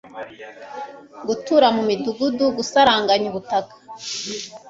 gutura 1.27 1.67
mu 1.75 1.81
midugudu, 1.89 2.45
gusaranganya 2.57 3.25
ubutaka 3.31 3.73